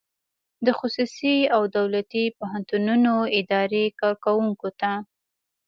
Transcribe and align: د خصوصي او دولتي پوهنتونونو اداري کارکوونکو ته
د 0.65 0.67
خصوصي 0.79 1.37
او 1.55 1.61
دولتي 1.77 2.23
پوهنتونونو 2.37 3.13
اداري 3.39 3.85
کارکوونکو 4.01 4.67
ته 4.79 4.91